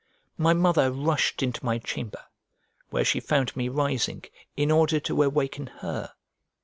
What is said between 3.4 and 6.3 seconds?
me rising, in order to awaken her.